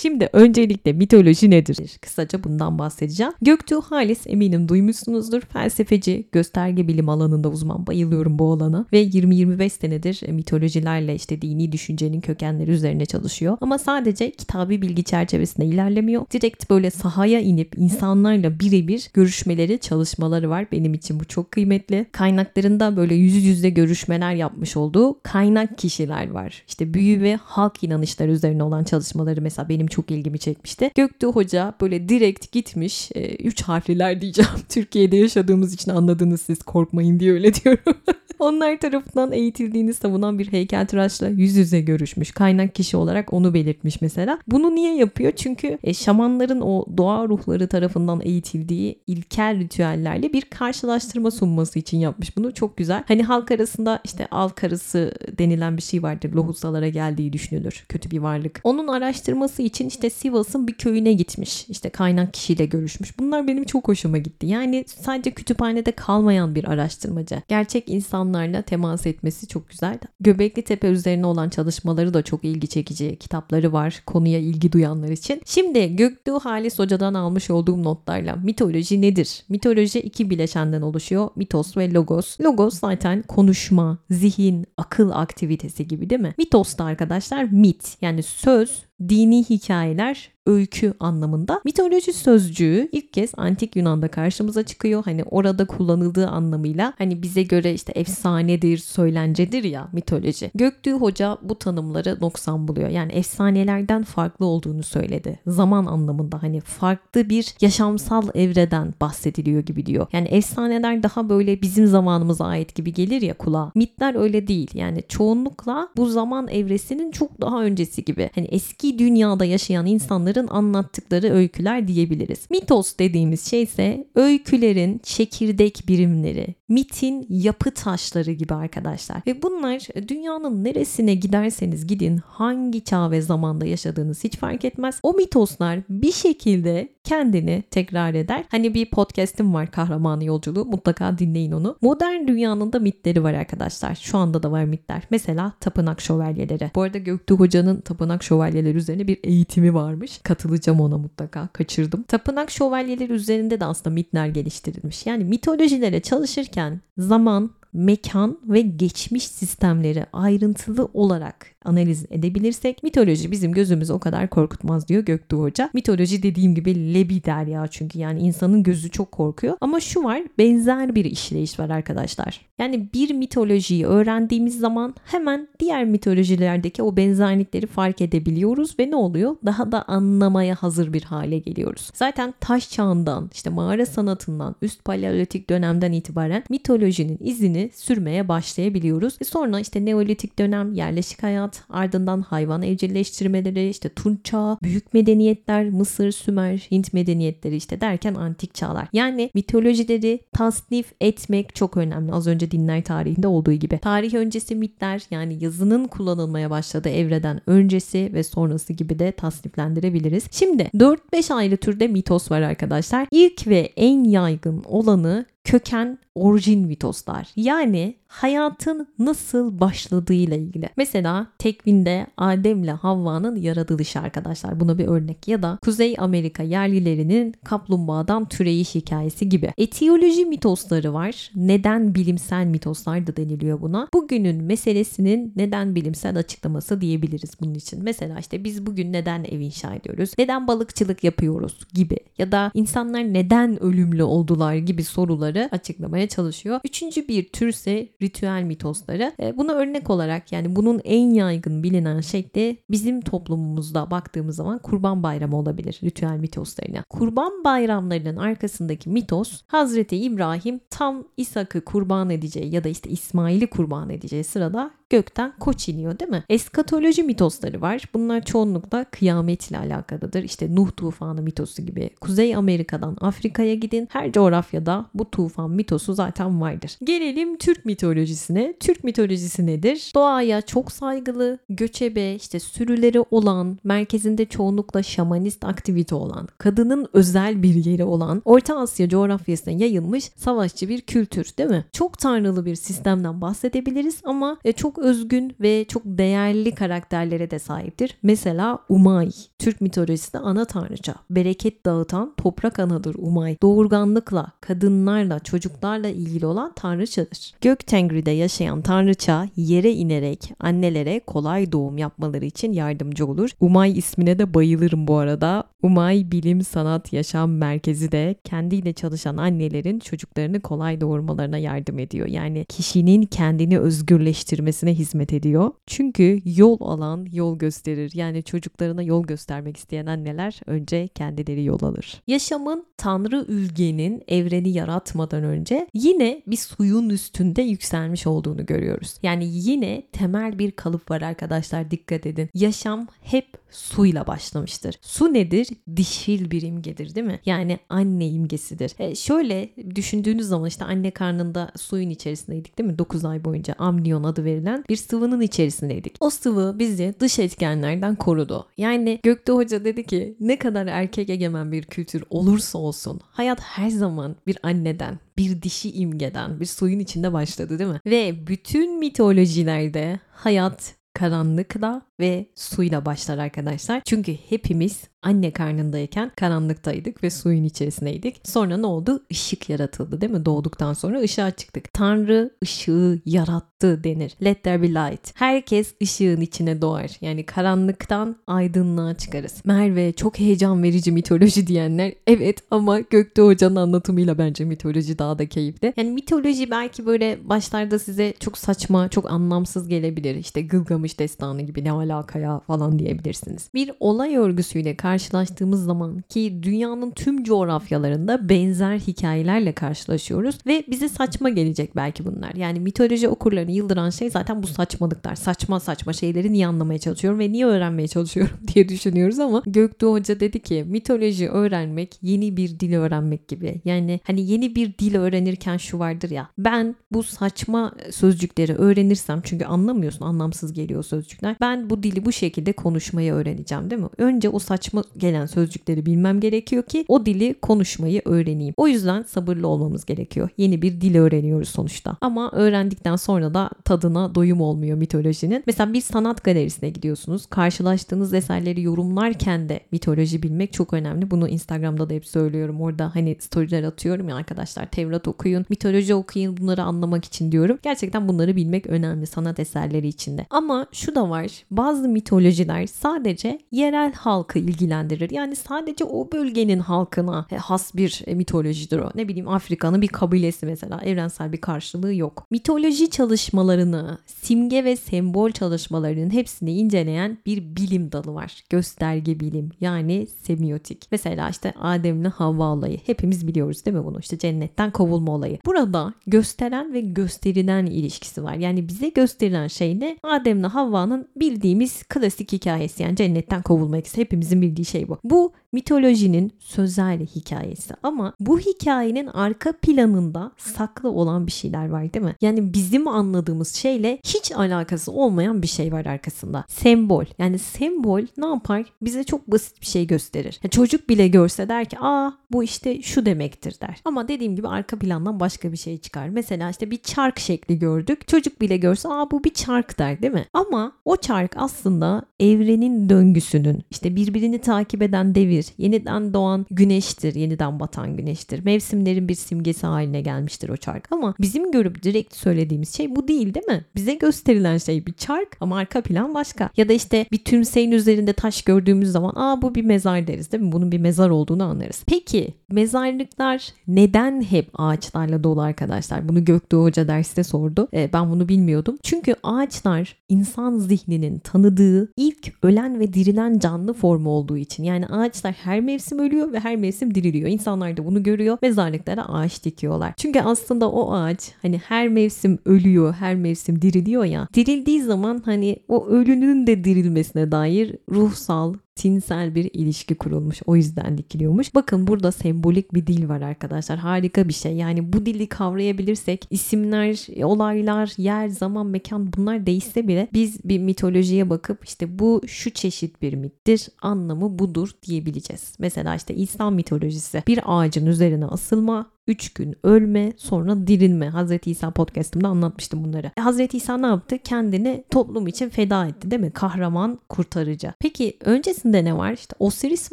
[0.00, 1.76] Şimdi öncelikle mitoloji nedir?
[2.00, 3.32] Kısaca bundan bahsedeceğim.
[3.42, 5.40] Göktuğ Halis eminim duymuşsunuzdur.
[5.40, 7.86] Felsefeci, gösterge bilim alanında uzman.
[7.86, 8.86] Bayılıyorum bu alana.
[8.92, 13.56] Ve 20-25 senedir mitolojilerle işte dini düşüncenin kökenleri üzerine çalışıyor.
[13.60, 16.22] Ama sadece kitabi bilgi çerçevesinde ilerlemiyor.
[16.30, 20.66] Direkt böyle sahaya inip insanlarla birebir görüşmeleri, çalışmaları var.
[20.72, 22.06] Benim için bu çok kıymetli.
[22.12, 26.62] Kaynaklarında böyle yüz yüze görüşmeler yapmış olduğu kaynak kişiler var.
[26.68, 30.90] İşte büyü ve halk inanışları üzerine olan çalışmaları mesela benim çok ilgimi çekmişti.
[30.94, 33.10] Göktuğ Hoca böyle direkt gitmiş.
[33.14, 34.50] E, üç harfliler diyeceğim.
[34.68, 37.94] Türkiye'de yaşadığımız için anladınız siz korkmayın diye öyle diyorum.
[38.38, 42.30] Onlar tarafından eğitildiğini savunan bir heykeltıraşla yüz yüze görüşmüş.
[42.30, 44.38] Kaynak kişi olarak onu belirtmiş mesela.
[44.48, 45.32] Bunu niye yapıyor?
[45.36, 52.36] Çünkü e, şamanların o doğa ruhları tarafından eğitildiği ilkel ritüellerle bir karşılaştırma sunması için yapmış
[52.36, 52.54] bunu.
[52.54, 53.04] Çok güzel.
[53.08, 56.32] Hani halk arasında işte al karısı denilen bir şey vardır.
[56.32, 57.84] Lohusalara geldiği düşünülür.
[57.88, 58.60] Kötü bir varlık.
[58.64, 61.66] Onun araştırması için işte Sivas'ın bir köyüne gitmiş.
[61.68, 63.18] İşte kaynak kişiyle görüşmüş.
[63.18, 64.46] Bunlar benim çok hoşuma gitti.
[64.46, 67.42] Yani sadece kütüphanede kalmayan bir araştırmacı.
[67.48, 69.98] Gerçek insanlarla temas etmesi çok güzel.
[70.20, 73.16] Göbekli Tepe üzerine olan çalışmaları da çok ilgi çekici.
[73.16, 75.42] Kitapları var konuya ilgi duyanlar için.
[75.46, 79.44] Şimdi Göktuğ Halis Hoca'dan almış olduğum notlarla mitoloji nedir?
[79.48, 81.28] Mitoloji iki bileşenden oluşuyor.
[81.36, 82.40] Mitos ve logos.
[82.40, 86.34] Logos zaten konuşma, zihin, akıl aktivitesi gibi değil mi?
[86.38, 91.60] Mitos da arkadaşlar mit yani söz, dini hikayeler, öykü anlamında.
[91.64, 95.04] Mitoloji sözcüğü ilk kez antik Yunan'da karşımıza çıkıyor.
[95.04, 100.50] Hani orada kullanıldığı anlamıyla hani bize göre işte efsanedir, söylencedir ya mitoloji.
[100.54, 102.88] Göktürk Hoca bu tanımları noksan buluyor.
[102.88, 105.38] Yani efsanelerden farklı olduğunu söyledi.
[105.46, 110.06] Zaman anlamında hani farklı bir yaşamsal evreden bahsediliyor gibi diyor.
[110.12, 113.72] Yani efsaneler daha böyle bizim zamanımıza ait gibi gelir ya kulağa.
[113.74, 114.70] Mitler öyle değil.
[114.74, 118.30] Yani çoğunlukla bu zaman evresinin çok daha öncesi gibi.
[118.34, 119.86] Hani eski dünyada yaşayan
[120.32, 122.50] insanların anlattıkları öyküler diyebiliriz.
[122.50, 129.22] Mitos dediğimiz şey ise öykülerin çekirdek birimleri, mitin yapı taşları gibi arkadaşlar.
[129.26, 135.00] Ve bunlar dünyanın neresine giderseniz gidin, hangi çağ ve zamanda yaşadığınız hiç fark etmez.
[135.02, 138.44] O mitoslar bir şekilde kendini tekrar eder.
[138.48, 140.64] Hani bir podcast'im var Kahramanı Yolculuğu.
[140.64, 141.76] Mutlaka dinleyin onu.
[141.82, 143.94] Modern dünyanın da mitleri var arkadaşlar.
[143.94, 145.02] Şu anda da var mitler.
[145.10, 146.70] Mesela tapınak şövalyeleri.
[146.74, 150.20] Bu arada Göktuğ Hoca'nın tapınak şövalyeleri üzerine bir eğitimi varmış.
[150.22, 151.48] Katılacağım ona mutlaka.
[151.52, 152.02] Kaçırdım.
[152.02, 155.06] Tapınak şövalyeleri üzerinde de aslında mitler geliştirilmiş.
[155.06, 156.61] Yani mitolojilere çalışırken
[156.98, 164.88] zaman, mekan ve geçmiş sistemleri ayrıntılı olarak analiz edebilirsek mitoloji bizim gözümüzü o kadar korkutmaz
[164.88, 165.70] diyor Göktuğ Hoca.
[165.74, 169.56] Mitoloji dediğim gibi lebi der ya çünkü yani insanın gözü çok korkuyor.
[169.60, 172.40] Ama şu var benzer bir işleyiş var arkadaşlar.
[172.58, 179.36] Yani bir mitolojiyi öğrendiğimiz zaman hemen diğer mitolojilerdeki o benzerlikleri fark edebiliyoruz ve ne oluyor?
[179.46, 181.90] Daha da anlamaya hazır bir hale geliyoruz.
[181.94, 189.16] Zaten taş çağından işte mağara sanatından üst paleolitik dönemden itibaren mitolojinin izini sürmeye başlayabiliyoruz.
[189.20, 195.70] E sonra işte neolitik dönem, yerleşik hayat, ardından hayvan evcilleştirmeleri, işte Tunç çağı, büyük medeniyetler,
[195.70, 198.88] Mısır, Sümer, Hint medeniyetleri işte derken antik çağlar.
[198.92, 202.12] Yani mitolojileri tasnif etmek çok önemli.
[202.12, 203.78] Az önce dinler tarihinde olduğu gibi.
[203.78, 210.24] Tarih öncesi mitler yani yazının kullanılmaya başladığı evreden öncesi ve sonrası gibi de tasniflendirebiliriz.
[210.30, 213.06] Şimdi 4-5 ayrı türde mitos var arkadaşlar.
[213.10, 217.28] İlk ve en yaygın olanı köken orijin mitoslar.
[217.36, 220.68] Yani hayatın nasıl başladığıyla ilgili.
[220.76, 224.60] Mesela tekvinde Adem ile Havva'nın yaratılışı arkadaşlar.
[224.60, 225.28] Buna bir örnek.
[225.28, 229.52] Ya da Kuzey Amerika yerlilerinin kaplumbağadan türeyiş hikayesi gibi.
[229.58, 231.30] Etiyoloji mitosları var.
[231.34, 233.88] Neden bilimsel mitoslar da deniliyor buna.
[233.94, 237.82] Bugünün meselesinin neden bilimsel açıklaması diyebiliriz bunun için.
[237.82, 240.10] Mesela işte biz bugün neden ev inşa ediyoruz?
[240.18, 241.96] Neden balıkçılık yapıyoruz gibi.
[242.18, 246.60] Ya da insanlar neden ölümlü oldular gibi soruları açıklamaya çalışıyor.
[246.64, 249.12] Üçüncü bir tür ise ritüel mitosları.
[249.20, 255.02] E, buna örnek olarak yani bunun en yaygın bilinen şekli bizim toplumumuzda baktığımız zaman kurban
[255.02, 256.84] bayramı olabilir ritüel mitoslarına.
[256.90, 263.90] Kurban bayramlarının arkasındaki mitos Hazreti İbrahim tam İshak'ı kurban edeceği ya da işte İsmail'i kurban
[263.90, 266.24] edeceği sırada gökten koç iniyor değil mi?
[266.28, 267.84] Eskatoloji mitosları var.
[267.94, 270.22] Bunlar çoğunlukla kıyametle alakalıdır.
[270.22, 271.90] İşte Nuh tufanı mitosu gibi.
[272.00, 273.88] Kuzey Amerika'dan Afrika'ya gidin.
[273.90, 276.78] Her coğrafyada bu tufan mitosu zaten vardır.
[276.84, 278.54] Gelelim Türk mitolojisine.
[278.60, 279.92] Türk mitolojisi nedir?
[279.94, 287.64] Doğaya çok saygılı, göçebe, işte sürüleri olan, merkezinde çoğunlukla şamanist aktivite olan, kadının özel bir
[287.64, 291.64] yeri olan, Orta Asya coğrafyasına yayılmış savaşçı bir kültür değil mi?
[291.72, 297.98] Çok tanrılı bir sistemden bahsedebiliriz ama e, çok özgün ve çok değerli karakterlere de sahiptir.
[298.02, 300.94] Mesela Umay, Türk mitolojisinde ana tanrıça.
[301.10, 303.36] Bereket dağıtan toprak anadır Umay.
[303.42, 307.34] Doğurganlıkla, kadınlarla, çocuklarla ilgili olan tanrıçadır.
[307.40, 313.30] Gök Tengri'de yaşayan tanrıça yere inerek annelere kolay doğum yapmaları için yardımcı olur.
[313.40, 315.44] Umay ismine de bayılırım bu arada.
[315.62, 322.06] Umay Bilim Sanat Yaşam Merkezi de kendiyle çalışan annelerin çocuklarını kolay doğurmalarına yardım ediyor.
[322.06, 325.50] Yani kişinin kendini özgürleştirmesine hizmet ediyor.
[325.66, 327.92] Çünkü yol alan yol gösterir.
[327.94, 332.02] Yani çocuklarına yol göstermek isteyen anneler önce kendileri yol alır.
[332.06, 338.94] Yaşamın Tanrı ülgenin evreni yaratmadan önce yine bir suyun üstünde yükselmiş olduğunu görüyoruz.
[339.02, 342.28] Yani yine temel bir kalıp var arkadaşlar dikkat edin.
[342.34, 344.74] Yaşam hep suyla başlamıştır.
[344.82, 345.48] Su nedir?
[345.76, 347.20] Dişil bir imgedir değil mi?
[347.26, 348.72] Yani anne imgesidir.
[348.78, 352.78] E şöyle düşündüğünüz zaman işte anne karnında suyun içerisindeydik değil mi?
[352.78, 355.96] 9 ay boyunca amniyon adı verilen bir sıvının içerisindeydik.
[356.00, 358.46] O sıvı bizi dış etkenlerden korudu.
[358.56, 363.70] Yani Gökte Hoca dedi ki ne kadar erkek egemen bir kültür olursa olsun hayat her
[363.70, 367.80] zaman bir anneden, bir dişi imgeden, bir suyun içinde başladı değil mi?
[367.86, 373.82] Ve bütün mitolojilerde hayat karanlıkla ve suyla başlar arkadaşlar.
[373.84, 378.20] Çünkü hepimiz anne karnındayken karanlıktaydık ve suyun içerisindeydik.
[378.24, 379.02] Sonra ne oldu?
[379.10, 380.24] Işık yaratıldı değil mi?
[380.24, 381.72] Doğduktan sonra ışığa çıktık.
[381.72, 384.12] Tanrı ışığı yarattı denir.
[384.24, 385.12] Let there be light.
[385.14, 386.90] Herkes ışığın içine doğar.
[387.00, 389.42] Yani karanlıktan aydınlığa çıkarız.
[389.44, 395.26] Merve çok heyecan verici mitoloji diyenler evet ama Gökte Hoca'nın anlatımıyla bence mitoloji daha da
[395.26, 395.72] keyifli.
[395.76, 400.14] Yani mitoloji belki böyle başlarda size çok saçma, çok anlamsız gelebilir.
[400.14, 403.50] İşte Gılgamış destanı gibi ne alaka ya falan diyebilirsiniz.
[403.54, 411.28] Bir olay örgüsüyle karşılaştığımız zaman ki dünyanın tüm coğrafyalarında benzer hikayelerle karşılaşıyoruz ve bize saçma
[411.28, 412.34] gelecek belki bunlar.
[412.34, 415.14] Yani mitoloji okurlarını yıldıran şey zaten bu saçmalıklar.
[415.14, 420.20] Saçma saçma şeyleri niye anlamaya çalışıyorum ve niye öğrenmeye çalışıyorum diye düşünüyoruz ama Göktuğ Hoca
[420.20, 423.60] dedi ki mitoloji öğrenmek yeni bir dil öğrenmek gibi.
[423.64, 429.44] Yani hani yeni bir dil öğrenirken şu vardır ya ben bu saçma sözcükleri öğrenirsem çünkü
[429.44, 431.36] anlamıyorsun anlamsız geliyor sözcükler.
[431.40, 433.88] Ben bu dili bu şekilde konuşmayı öğreneceğim değil mi?
[433.98, 438.54] Önce o saçma gelen sözcükleri bilmem gerekiyor ki o dili konuşmayı öğreneyim.
[438.56, 440.28] O yüzden sabırlı olmamız gerekiyor.
[440.36, 441.96] Yeni bir dil öğreniyoruz sonuçta.
[442.00, 445.42] Ama öğrendikten sonra da tadına doyum olmuyor mitolojinin.
[445.46, 447.26] Mesela bir sanat galerisine gidiyorsunuz.
[447.26, 451.10] Karşılaştığınız eserleri yorumlarken de mitoloji bilmek çok önemli.
[451.10, 452.60] Bunu Instagram'da da hep söylüyorum.
[452.60, 454.66] Orada hani storyler atıyorum ya arkadaşlar.
[454.66, 457.58] Tevrat okuyun, mitoloji okuyun bunları anlamak için diyorum.
[457.62, 460.26] Gerçekten bunları bilmek önemli sanat eserleri içinde.
[460.30, 461.30] Ama şu da var.
[461.50, 464.38] Bazı mitolojiler sadece yerel halkı
[464.72, 465.10] ilgilendirir.
[465.10, 468.90] Yani sadece o bölgenin halkına has bir mitolojidir o.
[468.94, 472.26] Ne bileyim Afrika'nın bir kabilesi mesela evrensel bir karşılığı yok.
[472.30, 478.44] Mitoloji çalışmalarını, simge ve sembol çalışmalarının hepsini inceleyen bir bilim dalı var.
[478.50, 480.88] Gösterge bilim yani semiotik.
[480.92, 482.78] Mesela işte Adem'le Havva olayı.
[482.86, 484.00] Hepimiz biliyoruz değil mi bunu?
[484.00, 485.38] İşte cennetten kovulma olayı.
[485.46, 488.34] Burada gösteren ve gösterilen ilişkisi var.
[488.34, 489.96] Yani bize gösterilen şey ne?
[490.02, 492.82] Adem'le Havva'nın bildiğimiz klasik hikayesi.
[492.82, 494.00] Yani cennetten kovulma ikisi.
[494.00, 494.98] Hepimizin bildiği şey bu.
[495.04, 502.04] Bu mitolojinin sözel hikayesi ama bu hikayenin arka planında saklı olan bir şeyler var değil
[502.04, 502.16] mi?
[502.20, 506.44] Yani bizim anladığımız şeyle hiç alakası olmayan bir şey var arkasında.
[506.48, 507.04] Sembol.
[507.18, 508.64] Yani sembol ne yapar?
[508.82, 510.40] Bize çok basit bir şey gösterir.
[510.42, 513.80] Yani çocuk bile görse der ki aa bu işte şu demektir der.
[513.84, 516.08] Ama dediğim gibi arka plandan başka bir şey çıkar.
[516.08, 518.08] Mesela işte bir çark şekli gördük.
[518.08, 520.26] Çocuk bile görse aa bu bir çark der değil mi?
[520.32, 527.60] Ama o çark aslında evrenin döngüsünün işte birbirini takip eden devir, yeniden doğan güneştir, yeniden
[527.60, 528.44] batan güneştir.
[528.44, 530.92] Mevsimlerin bir simgesi haline gelmiştir o çark.
[530.92, 533.64] Ama bizim görüp direkt söylediğimiz şey bu değil değil mi?
[533.76, 536.50] Bize gösterilen şey bir çark ama arka plan başka.
[536.56, 540.44] Ya da işte bir tümseyin üzerinde taş gördüğümüz zaman aa bu bir mezar deriz değil
[540.44, 540.52] mi?
[540.52, 541.82] Bunun bir mezar olduğunu anlarız.
[541.86, 546.08] Peki mezarlıklar neden hep ağaçlarla dolu arkadaşlar?
[546.08, 547.68] Bunu Gökdoğu Hoca derste sordu.
[547.74, 548.78] Ee, ben bunu bilmiyordum.
[548.82, 554.64] Çünkü ağaçlar insan zihninin tanıdığı ilk ölen ve dirilen canlı formu olduğu için.
[554.64, 557.28] Yani ağaçlar her mevsim ölüyor ve her mevsim diriliyor.
[557.28, 558.38] İnsanlar da bunu görüyor.
[558.42, 559.94] Mezarlıklara ağaç dikiyorlar.
[559.96, 564.28] Çünkü aslında o ağaç hani her mevsim ölüyor, her mevsim diriliyor ya.
[564.34, 570.42] Dirildiği zaman hani o ölünün de dirilmesine dair ruhsal, tinsel bir ilişki kurulmuş.
[570.46, 571.54] O yüzden dikiliyormuş.
[571.54, 573.78] Bakın burada sembolik bir dil var arkadaşlar.
[573.78, 574.56] Harika bir şey.
[574.56, 581.30] Yani bu dili kavrayabilirsek isimler, olaylar, yer, zaman, mekan bunlar değişse bile biz bir mitolojiye
[581.30, 585.54] bakıp işte bu şu çeşit bir mittir, anlamı budur diyebileceğiz.
[585.58, 591.08] Mesela işte İslam mitolojisi bir ağacın üzerine asılma, 3 gün ölme sonra dirilme.
[591.08, 593.10] Hazreti İsa podcastımda anlatmıştım bunları.
[593.16, 594.18] E, Hazreti İsa ne yaptı?
[594.18, 596.30] Kendini toplum için feda etti değil mi?
[596.30, 597.72] Kahraman, kurtarıcı.
[597.78, 599.12] Peki öncesinde ne var?
[599.12, 599.92] İşte Osiris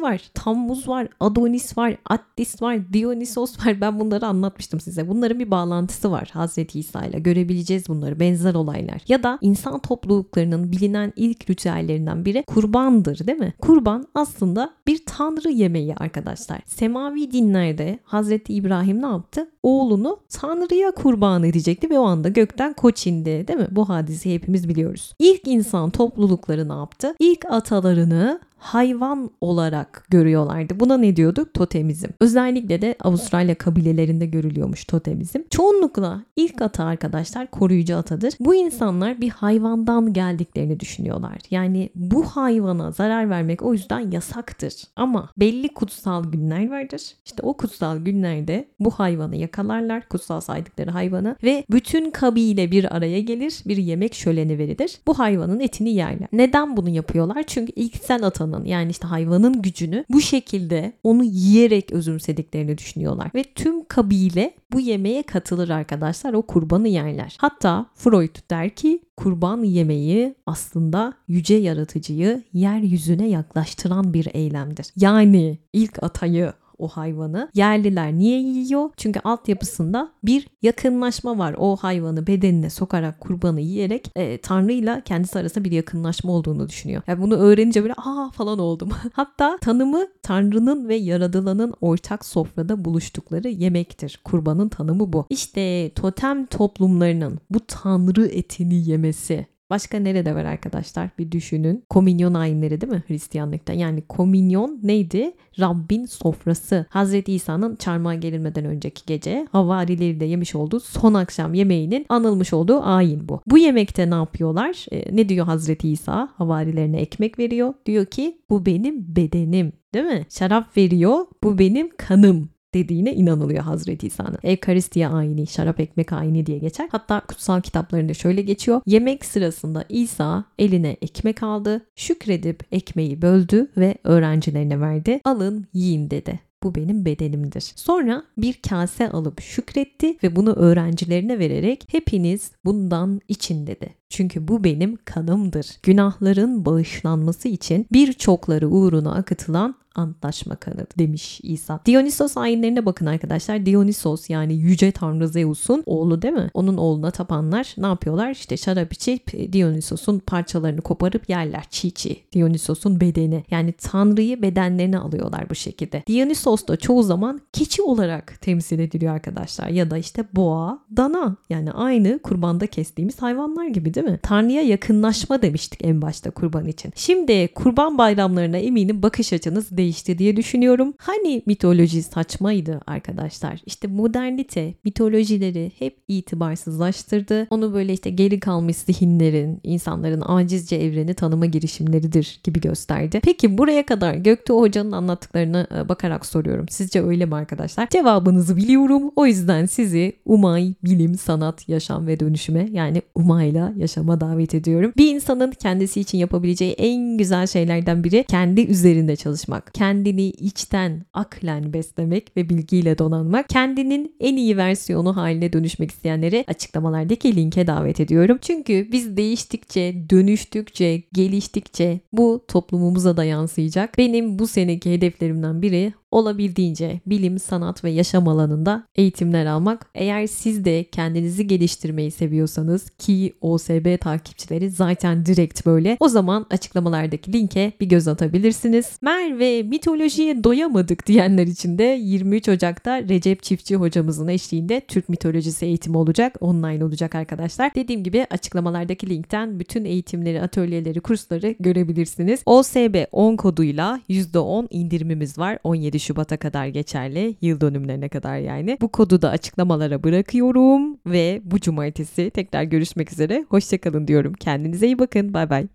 [0.00, 3.80] var, Tammuz var, Adonis var, Attis var, Dionysos var.
[3.80, 5.08] Ben bunları anlatmıştım size.
[5.08, 7.18] Bunların bir bağlantısı var Hazreti İsa ile.
[7.18, 8.20] Görebileceğiz bunları.
[8.20, 9.00] Benzer olaylar.
[9.08, 13.54] Ya da insan topluluklarının bilinen ilk ritüellerinden biri kurbandır değil mi?
[13.60, 16.60] Kurban aslında bir tanrı yemeği arkadaşlar.
[16.66, 19.50] Semavi dinlerde Hazreti İbrahim ne yaptı?
[19.62, 23.68] Oğlunu Tanrı'ya kurban edecekti ve o anda gökten koç indi değil mi?
[23.70, 25.14] Bu hadiseyi hepimiz biliyoruz.
[25.18, 27.14] İlk insan toplulukları ne yaptı?
[27.18, 30.80] İlk atalarını hayvan olarak görüyorlardı.
[30.80, 31.54] Buna ne diyorduk?
[31.54, 32.08] Totemizm.
[32.20, 35.38] Özellikle de Avustralya kabilelerinde görülüyormuş totemizm.
[35.50, 38.34] Çoğunlukla ilk ata arkadaşlar koruyucu atadır.
[38.40, 41.38] Bu insanlar bir hayvandan geldiklerini düşünüyorlar.
[41.50, 44.74] Yani bu hayvana zarar vermek o yüzden yasaktır.
[44.96, 47.02] Ama belli kutsal günler vardır.
[47.24, 50.08] İşte o kutsal günlerde bu hayvanı yakalarlar.
[50.08, 53.62] Kutsal saydıkları hayvanı ve bütün kabile bir araya gelir.
[53.66, 54.98] Bir yemek şöleni verilir.
[55.06, 56.28] Bu hayvanın etini yerler.
[56.32, 57.44] Neden bunu yapıyorlar?
[57.46, 63.30] Çünkü ilksel atanın hayvanın yani işte hayvanın gücünü bu şekilde onu yiyerek özümsediklerini düşünüyorlar.
[63.34, 67.36] Ve tüm kabile bu yemeğe katılır arkadaşlar o kurbanı yerler.
[67.38, 74.86] Hatta Freud der ki kurban yemeği aslında yüce yaratıcıyı yeryüzüne yaklaştıran bir eylemdir.
[74.96, 77.50] Yani ilk atayı o hayvanı.
[77.54, 78.90] Yerliler niye yiyor?
[78.96, 81.54] Çünkü altyapısında bir yakınlaşma var.
[81.58, 87.02] O hayvanı bedenine sokarak kurbanı yiyerek e, Tanrı'yla kendisi arasında bir yakınlaşma olduğunu düşünüyor.
[87.06, 88.88] Yani bunu öğrenince böyle aa falan oldum.
[89.12, 94.20] Hatta tanımı Tanrı'nın ve yaradılanın ortak sofrada buluştukları yemektir.
[94.24, 95.26] Kurbanın tanımı bu.
[95.30, 101.10] İşte totem toplumlarının bu Tanrı etini yemesi Başka nerede var arkadaşlar?
[101.18, 101.84] Bir düşünün.
[101.90, 103.72] Kominyon ayinleri değil mi Hristiyanlıkta?
[103.72, 105.32] Yani kominyon neydi?
[105.60, 106.86] Rabbin sofrası.
[106.88, 112.82] Hazreti İsa'nın çarmıha gerilmeden önceki gece havarileri de yemiş olduğu son akşam yemeğinin anılmış olduğu
[112.82, 113.40] ayin bu.
[113.46, 114.86] Bu yemekte ne yapıyorlar?
[114.92, 116.28] E, ne diyor Hazreti İsa?
[116.36, 117.74] Havarilerine ekmek veriyor.
[117.86, 120.26] Diyor ki bu benim bedenim değil mi?
[120.30, 121.26] Şarap veriyor.
[121.44, 124.38] Bu benim kanım dediğine inanılıyor Hazreti İsa'nın.
[124.42, 126.88] Evkaristiya ayini, şarap ekmek ayini diye geçer.
[126.92, 128.80] Hatta kutsal kitaplarında şöyle geçiyor.
[128.86, 135.20] Yemek sırasında İsa eline ekmek aldı, şükredip ekmeği böldü ve öğrencilerine verdi.
[135.24, 136.40] Alın yiyin dedi.
[136.62, 137.72] Bu benim bedenimdir.
[137.76, 143.99] Sonra bir kase alıp şükretti ve bunu öğrencilerine vererek hepiniz bundan için dedi.
[144.10, 145.66] Çünkü bu benim kanımdır.
[145.82, 151.80] Günahların bağışlanması için birçokları uğruna akıtılan antlaşma kanıdır demiş İsa.
[151.86, 153.66] Dionysos ayinlerine bakın arkadaşlar.
[153.66, 156.50] Dionysos yani yüce tanrı Zeus'un oğlu değil mi?
[156.54, 158.30] Onun oğluna tapanlar ne yapıyorlar?
[158.30, 162.16] İşte şarap içip Dionysos'un parçalarını koparıp yerler çiğ çiğ.
[162.32, 166.02] Dionysos'un bedeni yani tanrıyı bedenlerine alıyorlar bu şekilde.
[166.06, 169.68] Dionysos da çoğu zaman keçi olarak temsil ediliyor arkadaşlar.
[169.68, 174.20] Ya da işte boğa, dana yani aynı kurbanda kestiğimiz hayvanlar gibi değil mi?
[174.22, 176.92] Tanrı'ya yakınlaşma demiştik en başta kurban için.
[176.96, 180.94] Şimdi kurban bayramlarına eminim bakış açınız değişti diye düşünüyorum.
[180.98, 183.60] Hani mitoloji saçmaydı arkadaşlar.
[183.66, 187.46] İşte modernite mitolojileri hep itibarsızlaştırdı.
[187.50, 193.20] Onu böyle işte geri kalmış zihinlerin, insanların acizce evreni tanıma girişimleridir gibi gösterdi.
[193.24, 196.66] Peki buraya kadar Göktuğ Hoca'nın anlattıklarına e, bakarak soruyorum.
[196.68, 197.88] Sizce öyle mi arkadaşlar?
[197.88, 199.10] Cevabınızı biliyorum.
[199.16, 204.92] O yüzden sizi Umay, Bilim, Sanat, Yaşam ve Dönüşüme yani Umay'la yaşama davet ediyorum.
[204.96, 209.74] Bir insanın kendisi için yapabileceği en güzel şeylerden biri kendi üzerinde çalışmak.
[209.74, 213.48] Kendini içten, aklen beslemek ve bilgiyle donanmak.
[213.48, 218.38] Kendinin en iyi versiyonu haline dönüşmek isteyenleri açıklamalardaki linke davet ediyorum.
[218.42, 223.98] Çünkü biz değiştikçe, dönüştükçe, geliştikçe bu toplumumuza da yansıyacak.
[223.98, 229.90] Benim bu seneki hedeflerimden biri olabildiğince bilim, sanat ve yaşam alanında eğitimler almak.
[229.94, 233.32] Eğer siz de kendinizi geliştirmeyi seviyorsanız ki
[233.80, 238.98] OSB takipçileri zaten direkt böyle o zaman açıklamalardaki linke bir göz atabilirsiniz.
[239.02, 245.96] Merve mitolojiye doyamadık diyenler için de 23 Ocak'ta Recep Çiftçi hocamızın eşliğinde Türk mitolojisi eğitimi
[245.96, 246.36] olacak.
[246.40, 247.74] Online olacak arkadaşlar.
[247.74, 252.42] Dediğim gibi açıklamalardaki linkten bütün eğitimleri, atölyeleri, kursları görebilirsiniz.
[252.46, 255.58] OSB 10 koduyla %10 indirimimiz var.
[255.64, 257.36] 17 Şubat'a kadar geçerli.
[257.40, 258.78] Yıl dönümlerine kadar yani.
[258.80, 263.44] Bu kodu da açıklamalara bırakıyorum ve bu cumartesi tekrar görüşmek üzere.
[263.60, 264.32] Hoşçakalın diyorum.
[264.32, 265.34] Kendinize iyi bakın.
[265.34, 265.68] Bay bay.